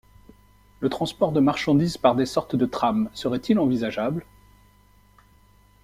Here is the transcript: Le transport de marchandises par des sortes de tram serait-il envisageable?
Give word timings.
Le 0.79 0.89
transport 0.89 1.31
de 1.31 1.39
marchandises 1.39 1.99
par 1.99 2.15
des 2.15 2.25
sortes 2.25 2.55
de 2.55 2.65
tram 2.65 3.11
serait-il 3.13 3.59
envisageable? 3.59 4.25